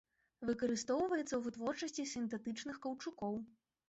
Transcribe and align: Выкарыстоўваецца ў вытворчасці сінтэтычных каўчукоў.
Выкарыстоўваецца 0.49 1.25
ў 1.35 1.41
вытворчасці 1.47 2.05
сінтэтычных 2.13 2.79
каўчукоў. 2.87 3.37